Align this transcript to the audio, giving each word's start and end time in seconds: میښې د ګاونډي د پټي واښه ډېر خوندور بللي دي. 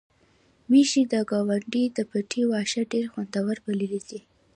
میښې 0.69 1.01
د 1.11 1.13
ګاونډي 1.29 1.83
د 1.97 1.99
پټي 2.09 2.41
واښه 2.49 2.81
ډېر 2.91 3.05
خوندور 3.13 3.55
بللي 3.65 3.99
دي. 4.09 4.19